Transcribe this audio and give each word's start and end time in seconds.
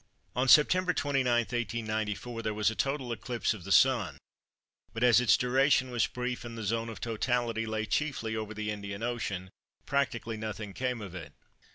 On 0.35 0.47
Sept. 0.47 0.95
29, 0.95 1.23
1894, 1.31 2.41
there 2.41 2.55
was 2.55 2.71
a 2.71 2.75
total 2.75 3.11
eclipse 3.11 3.53
of 3.53 3.63
the 3.63 3.71
Sun, 3.71 4.17
but 4.95 5.03
as 5.03 5.21
its 5.21 5.37
duration 5.37 5.91
was 5.91 6.07
brief 6.07 6.43
and 6.43 6.57
the 6.57 6.63
zone 6.63 6.89
of 6.89 6.99
totality 6.99 7.67
lay 7.67 7.85
chiefly 7.85 8.35
over 8.35 8.55
the 8.55 8.71
Indian 8.71 9.03
Ocean, 9.03 9.51
practically 9.85 10.37
nothing 10.37 10.73
came 10.73 11.01
of 11.01 11.13
it. 11.13 11.33